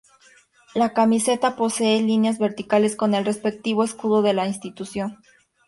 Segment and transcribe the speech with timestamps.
[0.73, 5.19] La camiseta posee líneas verticales con el respectivo escudo de la institución.